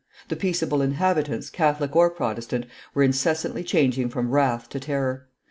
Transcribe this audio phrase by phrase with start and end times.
[0.29, 2.65] The peaceable inhabitants, Catholic or Protestant,
[2.95, 5.27] were incessantly changing from wrath to terror.